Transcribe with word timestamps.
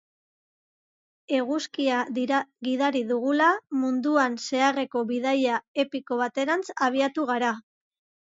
Eguzkia 1.39 1.99
gidari 2.67 3.03
dugula, 3.11 3.49
munduan 3.81 4.37
zeharreko 4.47 5.03
bidaia 5.11 5.59
epiko 5.85 6.19
baterantz 6.23 6.63
abiatu 6.87 7.27
gara. 7.33 7.53